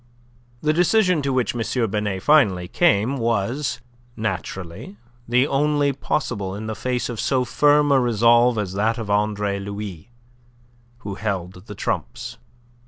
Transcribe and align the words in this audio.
The 0.61 0.73
decision 0.73 1.21
to 1.21 1.31
which 1.31 1.53
M. 1.55 1.91
Binet 1.91 2.23
finally 2.23 2.67
came 2.67 3.17
was, 3.17 3.79
naturally, 4.17 4.97
the 5.27 5.45
only 5.45 5.91
one 5.91 5.99
possible 5.99 6.55
in 6.55 6.65
the 6.65 6.73
face 6.73 7.07
of 7.07 7.19
so 7.19 7.45
firm 7.45 7.91
a 7.91 7.99
resolve 7.99 8.57
as 8.57 8.73
that 8.73 8.97
of 8.97 9.11
Andre 9.11 9.59
Louis, 9.59 10.09
who 11.01 11.13
held 11.13 11.67
the 11.67 11.75
trumps. 11.75 12.39